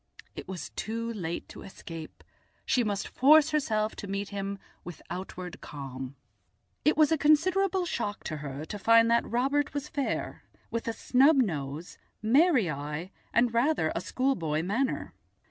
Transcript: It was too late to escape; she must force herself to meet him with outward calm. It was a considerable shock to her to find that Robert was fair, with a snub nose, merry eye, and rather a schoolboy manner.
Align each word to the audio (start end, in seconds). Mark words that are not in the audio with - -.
It 0.35 0.47
was 0.47 0.71
too 0.71 1.13
late 1.13 1.47
to 1.49 1.61
escape; 1.61 2.23
she 2.65 2.83
must 2.83 3.07
force 3.07 3.51
herself 3.51 3.95
to 3.97 4.07
meet 4.07 4.29
him 4.29 4.57
with 4.83 4.99
outward 5.11 5.61
calm. 5.61 6.15
It 6.83 6.97
was 6.97 7.11
a 7.11 7.19
considerable 7.19 7.85
shock 7.85 8.23
to 8.23 8.37
her 8.37 8.65
to 8.65 8.79
find 8.79 9.11
that 9.11 9.29
Robert 9.29 9.75
was 9.75 9.87
fair, 9.89 10.43
with 10.71 10.87
a 10.87 10.93
snub 10.93 11.35
nose, 11.37 11.99
merry 12.19 12.67
eye, 12.67 13.11
and 13.31 13.53
rather 13.53 13.91
a 13.93 14.01
schoolboy 14.01 14.63
manner. 14.63 15.13